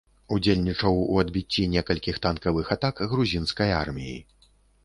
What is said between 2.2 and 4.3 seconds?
танкавых атак грузінскай арміі.